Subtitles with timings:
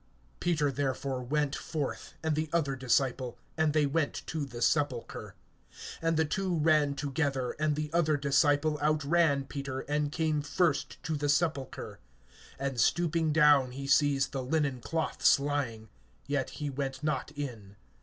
[0.39, 5.35] (3)Peter therefore went forth, and the other disciple, and they went to the sepulchre.
[6.01, 11.15] (4)And the two ran together; and the other disciple outran Peter, and came first to
[11.15, 11.99] the sepulchre.
[12.59, 15.87] (5)And stooping down he sees the linen cloths lying;
[16.25, 17.75] yet he went not in.